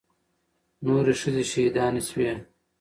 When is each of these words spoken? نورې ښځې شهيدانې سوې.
نورې 0.85 1.13
ښځې 1.21 1.43
شهيدانې 1.51 2.01
سوې. 2.09 2.31